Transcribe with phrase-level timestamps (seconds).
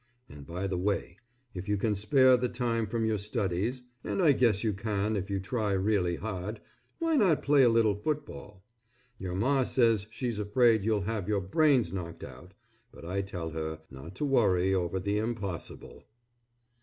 [0.27, 1.17] And by the way
[1.53, 5.29] if you can spare the time from your studies (and I guess you can if
[5.29, 6.59] you try real hard)
[6.97, 8.63] why not play a little football?
[9.19, 12.55] Your Ma says she's afraid you'll have your brains knocked out,
[12.91, 16.03] but I tell her not to worry over the impossible.